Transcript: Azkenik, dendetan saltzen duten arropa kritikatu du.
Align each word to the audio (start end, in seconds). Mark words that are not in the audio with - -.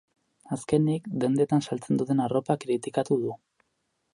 Azkenik, 0.55 1.09
dendetan 1.23 1.63
saltzen 1.67 1.99
duten 2.01 2.25
arropa 2.25 2.57
kritikatu 2.65 3.19
du. 3.27 3.37